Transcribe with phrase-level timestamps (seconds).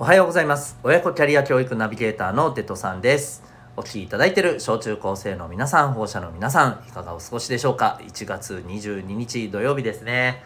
[0.00, 0.78] おはようございます。
[0.84, 3.42] 親子キャリア教育ナビゲーターのデトさんです。
[3.76, 10.44] お聞きいただいている小中高生の皆さん保護者の皆さんいかがお過ごしでしょうか？1月22日土曜日ですね。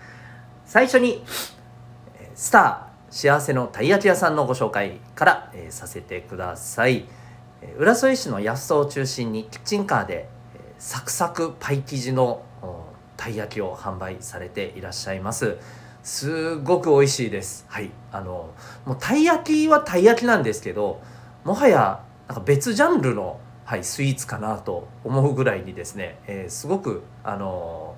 [0.64, 1.22] 最初に
[2.34, 7.04] スター幸せのたい焼き屋さんのご紹介から、えー、させてください。
[7.76, 10.30] 浦添市の安荘を中心にキッチンカーで
[10.78, 12.42] サクサクパイ生地の
[13.18, 15.58] たい焼きを販売されていらっしゃいます。
[16.02, 17.64] すごく美味しいです。
[17.68, 17.90] はい。
[18.10, 18.50] あの
[18.84, 21.00] もうたい焼きはたい焼きなんですけど
[21.44, 27.94] もはやなんか別ジャンルの、はい、スイーツかなと思うぐらいにですね、えー、すごくあの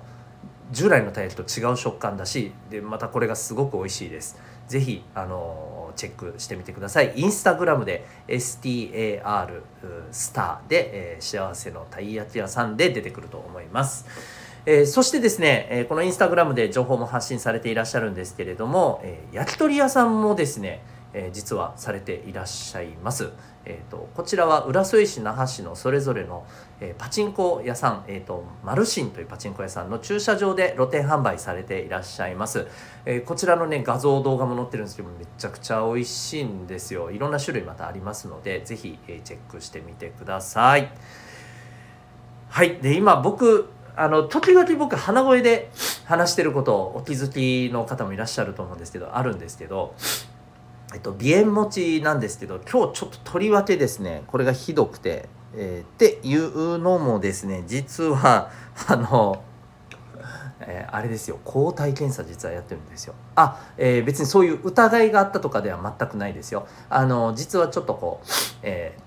[0.71, 4.39] 従来のたい焼きと違う食感だしでまたこれがすごく美味しいです。
[4.67, 7.13] 是非あのチェックしてみてください。
[7.15, 9.61] インスタグラムで STAR
[10.11, 14.05] スターで、えー、幸せのたい焼き屋さんで出てくると思います。
[14.67, 20.81] えー、そしてですね、えー、このインスタグラムで情報も発信されていらっしゃるんですけれども、えー、焼き鳥屋さんもですね、
[21.17, 23.29] え実はされていらっしゃいます。
[23.63, 26.45] えーと、こちらは浦添市那覇市のそれぞれの、
[26.81, 32.67] えパチンコ屋さん、えーと、マルシンというパチンコ屋さんの駐車場で露店販売されていらっしゃいます、
[33.05, 37.09] えこちらのね画像動画も載ってるんですけどめちゃくちゃ美味しいんですよ。
[37.11, 40.91] いろんな種類またありますので是非、えチェックしてみてください。
[42.49, 42.77] はい。
[42.77, 45.71] で今僕あの時々僕鼻声で
[46.05, 49.95] 話してることをお気づきの方もいらっしゃると思うんですけどあるんですけど、
[50.93, 58.51] えっと、鼻炎持ちなんですけど今日ちょっととりわけですねこれがひどくて、えー、っていうのもですね実は
[58.87, 59.41] あの
[60.67, 63.13] えー、あれですよ抗体検査実はやってるんですよ。
[63.35, 66.65] あ、えー、別にそういう疑いがあったとかでは全くないですよ。
[66.89, 68.27] あの実はちょっとこう、
[68.63, 68.97] え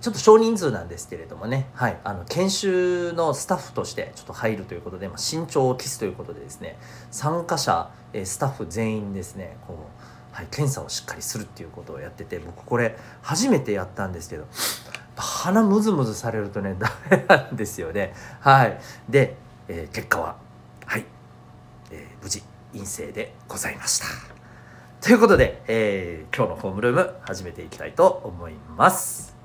[0.00, 6.78] ちょっと少人数なんですけれどもね、はい、あの研修のスタッフとしてちょっと入るということで、まあ、身長を期すということでですね
[7.10, 9.88] 参加者、えスタッフ全員ですねこ
[10.32, 14.46] う、はい、検査をしっかりするっていうことをやってて僕これ初めてやったんですけど
[15.16, 18.14] 鼻ムズムズされるとね ダメなんですよね。
[18.38, 18.78] はい、
[19.08, 19.36] で、
[19.66, 20.36] えー、結果は、
[20.86, 21.04] はい
[21.90, 24.06] えー、無事陰性でございました。
[25.00, 29.37] ということで、えー、今日のホームルーム始めていきたいと思います。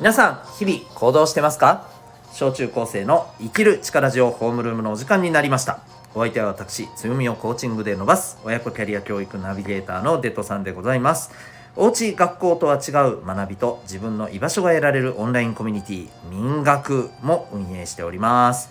[0.00, 1.86] 皆さん日々行動してますか？
[2.32, 5.80] 小中高生の生きる力ジオホームルームのお時間になりました。
[6.14, 11.32] お相手は私強みをコーチングで伸ばす親子キャリア教育ナビゲーターのデトさんでございます。
[11.76, 18.70] おうち学校とは違う学びと自分の居場所が得られるオンラインコミュニティ民学も運営しております。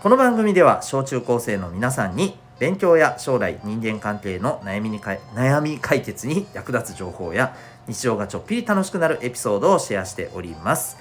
[0.00, 7.56] この番組では小中高生の皆さんに勉強や将来人間関係の悩みにか悩み解決に役立つ情報や
[7.88, 10.96] 日常がちょっぴり楽しくなるエピソードをシェアしております。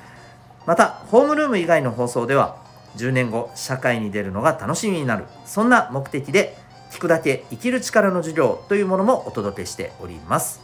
[0.66, 2.58] またホームルーム以外の放送では
[2.98, 6.58] 10年後社会に出るのが楽しみになるそんな目的で
[6.90, 10.62] 聞くだけ生きる力の授業というものもお届けしております。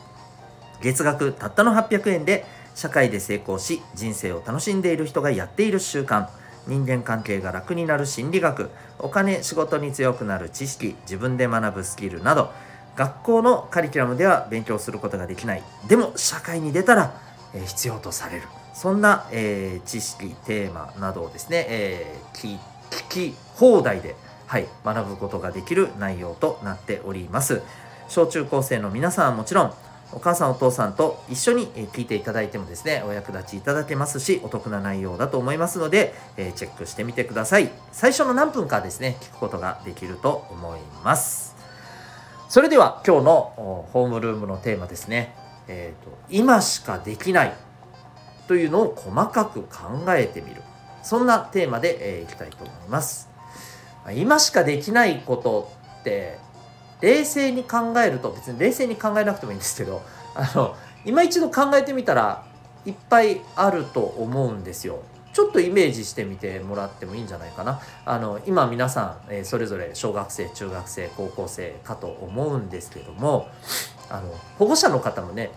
[0.82, 2.44] 月額たったの800円で
[2.74, 6.28] 社会で成功し人生を楽しんでいる人がやっている習慣。
[6.68, 8.70] 人間関係が楽になる心理学。
[9.00, 10.96] お金仕事に強くなる知識。
[11.04, 12.52] 自分で学ぶスキルなど。
[12.96, 15.64] 学校のカリキュラムでは勉強することができない。
[15.88, 17.14] でも社会に出たら、
[17.54, 18.44] え、必要とされる。
[18.74, 27.62] そんな、えー、知識テーマなどをですね、えー、聞き放題で、はい、学ぶことができる内容となっております。
[28.08, 29.74] 小中高生の皆さんはもちろん
[30.14, 37.70] お母さんお父さんと一緒に聞いていただいてもですねお役立ちいただけますしお得な内容だと思いますので、えチェックしてみてください。
[37.92, 41.56] 最初の何分かですね聞くことができると思います。
[42.50, 45.36] それでは今日のホームルームのテーマですね、
[45.68, 47.54] えーと、今しかできない。
[48.48, 50.62] というのを細かく考えてみる。
[51.04, 53.30] そんなテーマで、えー、いきたいと思います。
[54.16, 55.70] 今しかできないこと
[56.00, 56.40] って
[57.02, 60.02] 冷静に考えると別に冷静に考えなくてもいいんですけど
[60.36, 62.44] あの今一度考えてみたら
[62.86, 65.00] いっぱいあると思うんですよ。
[65.34, 67.80] ちょっとイメージしてみてもらってもいいんじゃないかな。
[68.06, 73.48] あの今皆さん、え、それぞれ小学生中学生高校生かと思うんですけども
[74.10, 75.52] あの保護者の方もね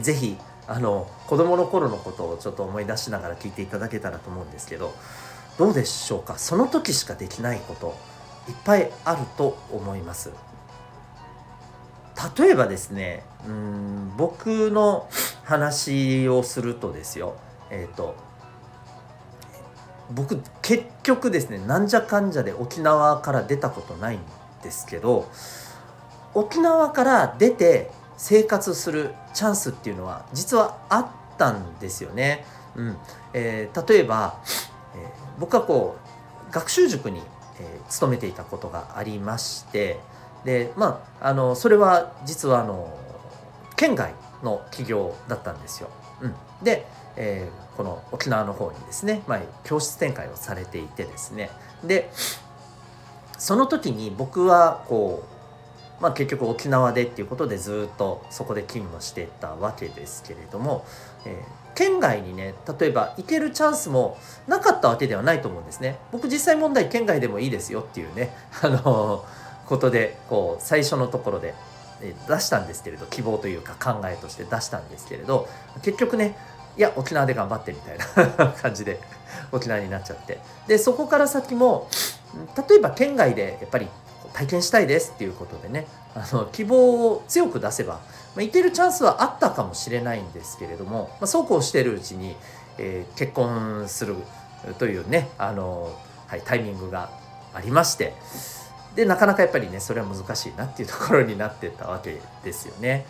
[0.00, 4.94] 是非あの子供の頃のことをちょっと思い出しながら聞いていただけたらと思うんですけど
[5.58, 6.38] どうでしょうか？
[6.38, 7.94] その時しかできないこと
[8.48, 10.32] いっぱいあると思います。
[12.38, 15.08] 例えばですねうん僕の
[15.44, 17.36] 話をするとですよ
[17.70, 18.16] えっ、ー、と
[20.10, 24.20] 僕結局ですねなんじゃかんじゃで沖縄から出たことないん
[24.62, 25.28] ですけど
[26.34, 31.06] 沖縄から出て生活するチャンスっていうのは実はあっ
[31.36, 32.44] たんですよね。
[32.74, 32.96] うん
[33.32, 34.38] えー、例えば、
[34.94, 35.96] えー、僕はこ
[36.48, 37.22] う学習塾に、
[37.60, 39.98] えー、勤めていたことがありまして
[40.44, 42.96] でまああのそれは実はあの
[43.76, 45.90] 県外の企業だったんですよ。
[46.20, 46.86] うん、で、
[47.16, 51.50] えー、この沖縄の方にですね、まあ、教室展開をされていてですね
[51.84, 52.10] で
[53.38, 55.35] その時に僕はこう、
[56.00, 60.84] まあ、結局沖縄でっていうことでずっとそこで勤務してたわけですけれども、
[61.24, 65.98] えー、県外にね例えば行けるチャンスもなかったわけではないと思うんですね。
[66.12, 69.24] 僕実際問題県外でもいいですよっていうね あの
[69.66, 71.54] ことでこう最初のところで
[72.28, 75.48] 出したんですけれど希望というか考えとして出したんですけれど
[75.82, 76.36] 結局ね
[76.76, 77.98] いや沖縄で頑張ってみたい
[78.38, 79.00] な 感じで
[79.50, 81.88] 沖縄になっちゃってでそこから先も
[82.68, 83.88] 例えば県外でやっぱり
[84.32, 88.00] 体験したいですっていうことでねあの希望を強く出せば、ま
[88.38, 92.36] あ、行けるチャンスはあったかもしれないんですけれども、まあ、そうこうしてるうちに、
[92.78, 94.16] えー、結婚する
[94.78, 95.94] というねあの、
[96.26, 97.10] はい、タイミングが
[97.54, 98.14] ありまして
[98.94, 103.06] でなかなかやっぱりねそれは難しいなっていうところになってたわけですよね。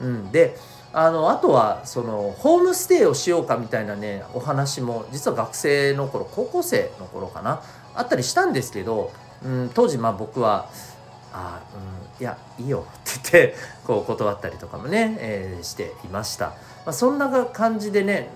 [0.00, 0.56] うん、で
[0.92, 7.62] あのあとはそのホームステイをしようかみたいなねお話も実は学生の頃高校生の頃かな
[7.96, 9.12] あったりしたんですけど、
[9.44, 10.68] うん、当時まあ僕は
[11.32, 11.60] 「あ
[12.18, 12.86] うんいやいいよ」
[13.20, 13.56] って言って
[13.86, 16.46] こう断ったりとかもね、えー、していました。
[16.46, 18.30] まあ、そんな感じでね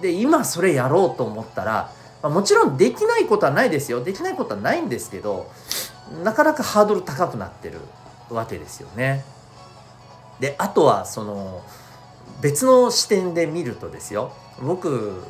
[0.00, 1.92] で今それやろうと思ったら、
[2.22, 5.50] まあ、もちろんできないことはないですよできないことはないんですけど
[6.22, 7.78] なかなかハードル高くなってる
[8.30, 9.24] わけですよね。
[10.40, 11.62] であとはその
[12.40, 15.22] 別の視点で見るとですよ僕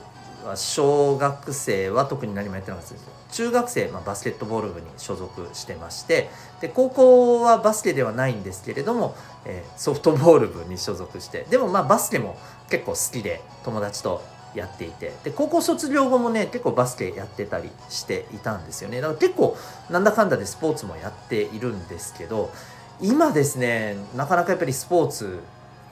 [0.48, 3.14] は小学生は特に何もやってなかったです。
[3.32, 6.30] 中学生、まあ、バスケットボール部に所属してまして
[6.60, 12.38] で高校はバスケではないんですけれども、えー、ソフトボール部に所属してでもまあバスケも
[12.70, 14.22] 結構好きで友達と
[14.54, 19.00] やっていてで高校卒業後もね結構バスケやってたりしていたんですよね。
[19.00, 19.56] だから結構
[19.90, 22.52] なんだかんだでスポーツもやっているんですけど
[23.00, 25.40] 今ですねなかなかやっぱりスポーツ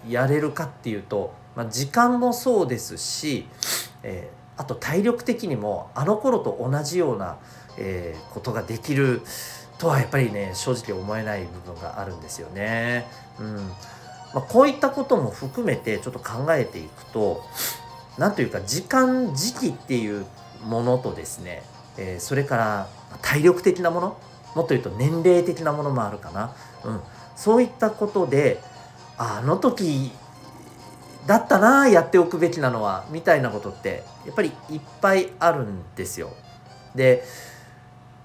[0.09, 3.47] やれるかっていうと、まあ、時間もそうですし、
[4.05, 7.39] えー、あと体力的にもあの頃と同じような、
[7.79, 9.23] えー、ことができる
[9.79, 13.07] とはやっぱりね正直思えない部分があるんですよね。
[13.41, 13.57] うん。
[14.35, 17.43] まあ、こういったことも含めてちょっと考えていくと
[18.19, 20.25] 何というか時間時期っていう
[20.65, 21.63] ものとですね、
[21.99, 22.89] えー、それから
[23.21, 24.19] 体力的なもの
[24.55, 27.01] もっと言うと年齢的なものもあるかな、うん、
[27.37, 28.61] そういったことで
[29.19, 30.13] あの時
[31.27, 36.31] だったなやっておくべきなのはみたいなことってやっぱりいっぱいあるんですよ。
[36.95, 37.25] で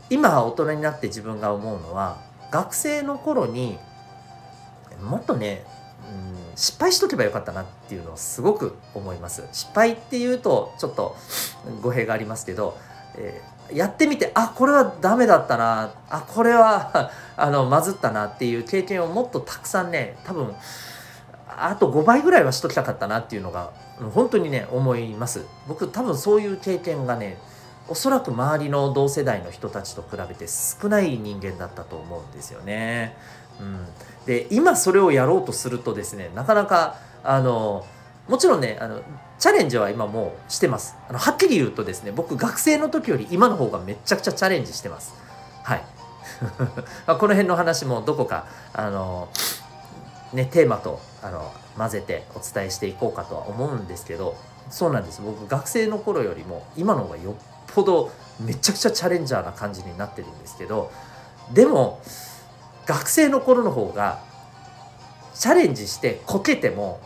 [0.10, 2.22] 今大人になって自分が思うのは
[2.52, 3.78] 学生の頃に
[5.04, 5.66] もっとね
[6.10, 11.16] うん失敗しとけばよかったなっていうのをすごく思います失敗っていうとちょっと
[11.82, 12.78] 語弊がありますけど、
[13.16, 20.56] えー、やってみてあこれはダメだったなあこれはあのまずったなっていう経験をもっとたくさんね多分
[21.58, 23.72] あと5倍ぐらいはしときたかったなっていうのが
[24.14, 25.46] 本当にね思います。
[25.68, 27.38] 僕多分そういう経験がね
[27.88, 33.16] おそらく周りの同世代の人たちと比べて少ない人間だったと思うんですよね。
[33.60, 33.86] うん、
[34.26, 37.86] で今それをやろうとするとですねなかなかあの
[38.28, 39.02] もちろんねあの
[39.40, 40.96] チャレンジは今もうしてます。
[41.10, 45.16] あのはっきり言うとですね僕学生の時より今の方がめちゃくちゃチャレンジしてます。
[45.64, 45.84] はい。
[47.08, 49.30] この辺の話もどこかあの
[50.34, 54.36] ねテーマとあの混ぜてお伝えしていこうかとは思うんですけど
[54.70, 55.22] そうなんです。
[55.22, 57.36] 僕学生の頃よりも今の方がよっ
[57.74, 60.92] ぽどめちゃくちゃチャレンジャーな感じになってるんですけど
[61.54, 62.02] でも
[62.86, 64.20] 学生の頃の方が
[65.34, 67.00] チャレンジしてこけても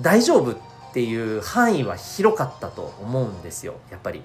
[0.00, 3.74] 大丈夫っていう範囲は広かったと思うんですよ。
[3.90, 4.22] やっぱり。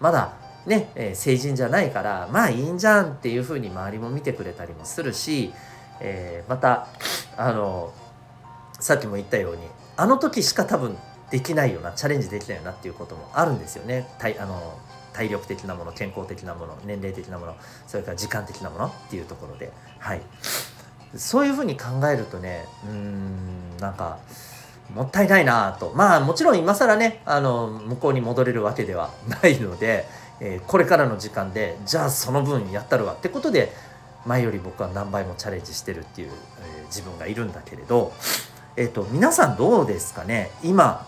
[0.00, 0.32] まだ
[0.66, 5.52] ね、えー、成人じゃないからまあいいんじゃんっていうふうに周りも見てくれたりもするし、
[6.00, 6.88] えー、また
[7.36, 7.92] あの
[8.80, 9.62] さっきも言ったように
[9.96, 10.96] あの時しか多分
[11.30, 14.06] できないよなチャレンジできないよなっていうこともあるんですよね。
[14.18, 14.78] 体あの
[15.12, 19.72] 体力的なもの健康的なもの年齢的なものそれから時間的なものっていうところで。
[19.98, 20.22] はい。
[21.16, 24.18] そういうふうに考えるとねうんなんか
[24.92, 25.92] もったいないなと。
[25.94, 29.10] まあもちろん今更ねあの向こうに戻れるわけでは
[29.42, 30.06] ないので、
[30.40, 33.72] えー、これからの時間でじゃあその分やったるわってことで
[34.26, 36.30] 前より僕は何倍もチャレンジしてるっていう、
[36.86, 38.12] 自分がいるんだけれど、
[38.76, 40.50] えーと、皆さんどうですかね？
[40.62, 41.06] 今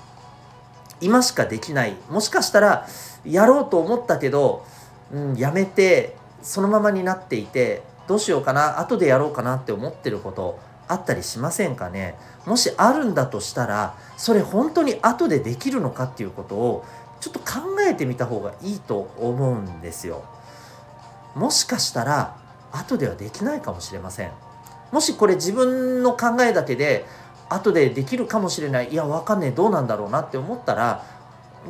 [1.01, 1.97] 今しかできない。
[2.11, 2.87] もしかしたら、
[3.25, 4.65] やろうと思ったけど、
[5.13, 8.79] うん、やめてそのままになっていてどうしようかな？
[8.81, 9.57] 後でやろうかな？
[9.57, 12.15] って思ってることあったりしませんかね？
[12.47, 16.85] もしあるんだとしたらそれ本当に後でできるのかっていうことを
[17.21, 20.25] ちょっと考えてみた方がいいと思うんですよ。
[21.35, 22.37] もしかしたら
[22.73, 24.31] 後ではできないかもしれません。
[24.93, 27.05] もしこれ自分の考えだけで
[27.49, 28.89] 後でできるかもしれない。
[28.91, 29.51] いやわかんねえ。
[29.51, 31.05] どうなんだろうなって思ったら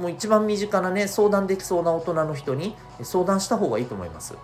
[0.00, 4.34] もう一番身近なね相談できそうな大人の人に相談した方がいいと思います。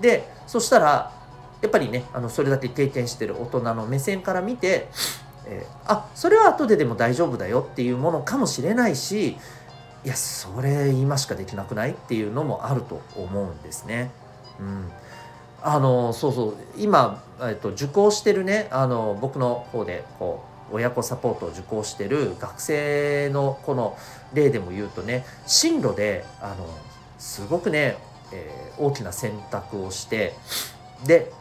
[0.00, 1.12] でそしたら
[1.60, 4.88] やっぱりねあのそれだけ経験してる大人の目線から見て、
[5.46, 9.36] えー、あそれは後ででも大丈夫だよっていうものかもしれないし
[10.04, 14.10] いやそれ今しかできなくないっていうのもあると思うんですね。
[14.58, 14.90] うん、
[15.64, 23.96] あのそうそう今、えっと、受講してるねあの僕の方でこう親子サポートを受講してる学生のこの
[24.32, 26.66] 例でも言うとね進路であの
[27.18, 27.96] すごくね、
[28.32, 30.34] えー、大きな選択をして
[31.06, 31.32] で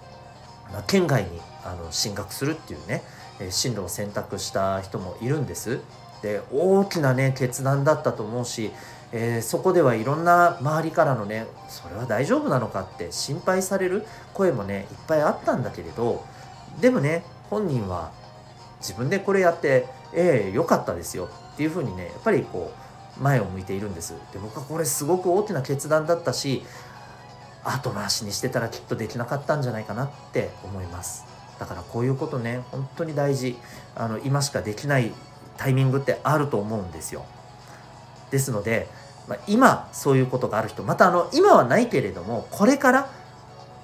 [0.71, 1.29] まあ、県外に
[1.63, 3.03] あの進学するっていうね
[3.49, 5.79] 進路を選択した人もいるんです。
[6.21, 8.71] で大きなね決断だったと思うし、
[9.13, 16.23] えー、そこではいろんな周りからのねそれは大丈夫なのかって心配される声もねいっぱいあったんだけれど
[16.79, 18.11] でもね本人は
[18.79, 22.71] 自分でこれやってええー、よかったですよっていうふうにねやっぱりこ
[23.19, 24.13] う前を向いているんです。
[24.33, 26.63] で僕はこれすごく大きな決断だったし
[27.63, 31.25] 後回しにしてたらきっとできなかったんじゃないかなって思います
[31.59, 33.55] だからこういうことね本当に大事
[33.95, 35.11] あの今しかできない
[35.57, 37.23] タイミングってあると思うんですよ
[38.31, 38.87] ですので、
[39.27, 43.09] まあ、今そういうことがある人またあの今はないけれどもこれから、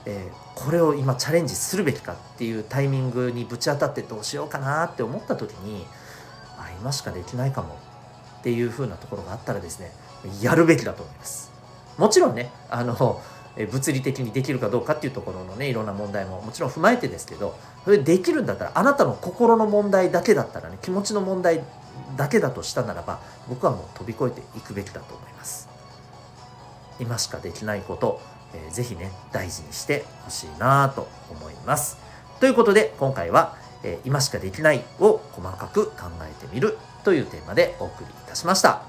[0.06, 5.86] えー、これを今チャレンジするべきかっていうタイミングにぶち当たってどうしようかなって思った時に
[6.58, 7.77] あ今しかできないかも
[8.39, 9.91] っていう風なところがあったらですね
[10.41, 11.51] やるべきだと思います。
[11.98, 13.22] もちろんねあの
[13.65, 21.63] 物理的にできるかどうかっていうところのねいろんな問題ももちろん踏まえてですけどそれできるんだったらあなたの心の問題だけだったらね気持ちの問題
[22.16, 25.70] だけだとしたならば僕はもう飛び越えていくべきだと思います。
[27.00, 28.20] 今しかできないこと、
[28.54, 31.98] えー、ぜひね大事にしてほしいなと思います。
[32.39, 38.82] ということで今回は、えー、今しかできないを細かく考えてみるというテーマでお送りいたしました。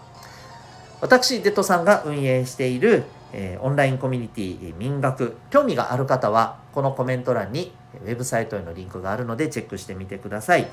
[1.01, 7.73] 私デトさんが運営しているえー、オンラインコミュニティ民学興味がある方はこのコメント欄に
[8.05, 10.69] ウェブサイトへのリンクがあるのでチェックしてみてください。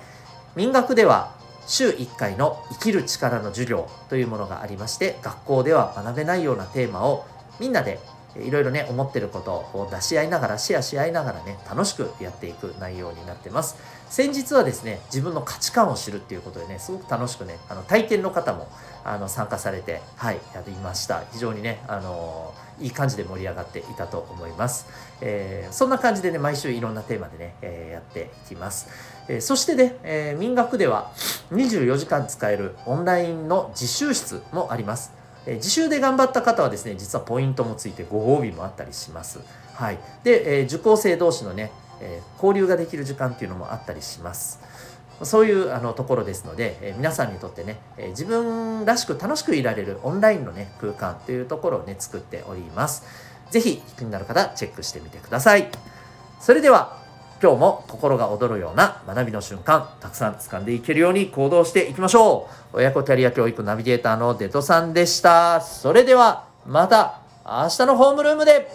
[0.56, 1.36] 民学では
[1.68, 7.26] 週1回の生きる力の授業というものがありまして学校では学べないようなテーマを
[7.60, 8.00] みんなで
[8.38, 13.78] いろいろね思ってることを出し合いながらシェアし合いながらね楽しくやっていく内容になってます。
[14.10, 18.68] 先日はですね自分の価値観を知るっていうことでねすごく楽しくねあの体験の方も
[19.04, 21.24] あの参加されてはいやりました。
[21.32, 24.88] 非常にねあのいい感じで盛り上がっていたと思います、
[25.22, 28.90] えー、そんな感じでね毎週いろんなテーマでね、えー、やっていきます、
[29.28, 31.12] えー、そしてね、え民学では
[31.52, 35.14] 24時間使えるオンラインの自習室もあります
[35.48, 39.40] え自習で頑張った方はですね実はポイントもついてご褒美もあったりします。
[39.74, 44.60] はい、で、え受講生同士のね、え交流ができる時間っていうのもあったりします。
[45.24, 53.04] そういうあのところですので、え皆さんにとってね、え自分らしく楽しくいられるオンラインのね空間というところをね作っております。
[53.52, 55.70] 是非気になる方チェックしてみてください。
[56.40, 57.06] それでは
[57.42, 68.68] 今日も心が躍るような学びの瞬間たくさん掴んでいけるように行動していきましょう親子キャリア教育ナビゲーターのデトさんでしたそれではまた明日のホームルームで